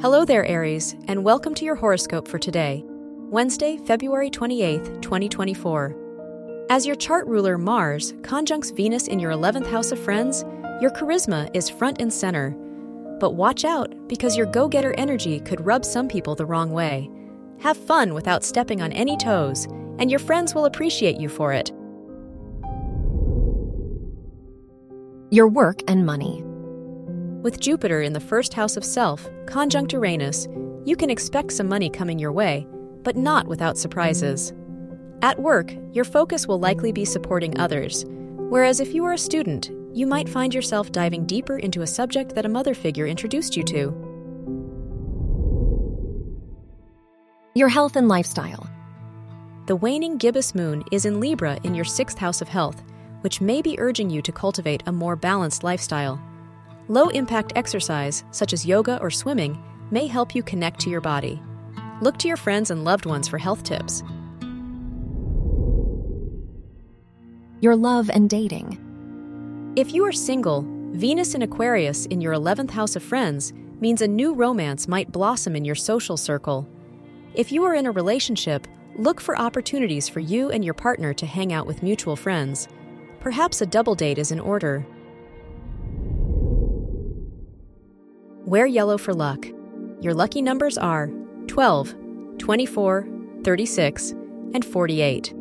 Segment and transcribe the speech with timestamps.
[0.00, 6.66] Hello there, Aries, and welcome to your horoscope for today, Wednesday, February 28th, 2024.
[6.70, 10.44] As your chart ruler Mars conjuncts Venus in your 11th house of friends,
[10.80, 12.50] your charisma is front and center.
[13.18, 17.10] But watch out, because your go getter energy could rub some people the wrong way.
[17.58, 19.64] Have fun without stepping on any toes,
[19.98, 21.72] and your friends will appreciate you for it.
[25.32, 26.44] Your work and money.
[27.42, 30.48] With Jupiter in the first house of self, conjunct Uranus,
[30.84, 32.66] you can expect some money coming your way,
[33.04, 34.52] but not without surprises.
[35.22, 39.70] At work, your focus will likely be supporting others, whereas if you are a student,
[39.94, 43.62] you might find yourself diving deeper into a subject that a mother figure introduced you
[43.64, 43.94] to.
[47.54, 48.68] Your health and lifestyle.
[49.66, 52.82] The waning gibbous moon is in Libra in your sixth house of health,
[53.20, 56.20] which may be urging you to cultivate a more balanced lifestyle.
[56.90, 61.40] Low impact exercise, such as yoga or swimming, may help you connect to your body.
[62.00, 64.02] Look to your friends and loved ones for health tips.
[67.60, 68.78] Your love and dating.
[69.76, 74.08] If you are single, Venus in Aquarius in your 11th house of friends means a
[74.08, 76.66] new romance might blossom in your social circle.
[77.34, 81.26] If you are in a relationship, look for opportunities for you and your partner to
[81.26, 82.66] hang out with mutual friends.
[83.20, 84.86] Perhaps a double date is in order.
[88.48, 89.44] Wear yellow for luck.
[90.00, 91.10] Your lucky numbers are
[91.48, 91.94] 12,
[92.38, 93.06] 24,
[93.44, 94.10] 36,
[94.54, 95.34] and 48.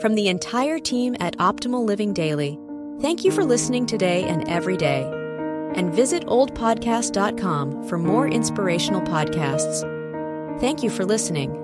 [0.00, 2.58] From the entire team at Optimal Living Daily,
[3.00, 5.04] thank you for listening today and every day.
[5.76, 9.88] And visit oldpodcast.com for more inspirational podcasts.
[10.58, 11.61] Thank you for listening.